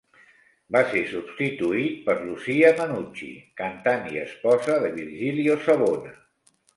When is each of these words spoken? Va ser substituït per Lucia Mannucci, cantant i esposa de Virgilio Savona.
Va 0.75 0.79
ser 0.93 1.01
substituït 1.09 1.99
per 2.07 2.15
Lucia 2.21 2.71
Mannucci, 2.79 3.29
cantant 3.61 4.07
i 4.15 4.23
esposa 4.23 4.79
de 4.85 4.91
Virgilio 4.97 5.59
Savona. 5.67 6.15